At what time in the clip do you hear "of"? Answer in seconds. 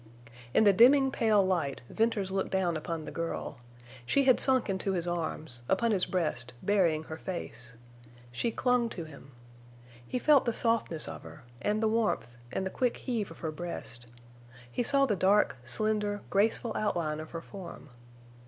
11.07-11.21, 13.29-13.41, 17.19-17.29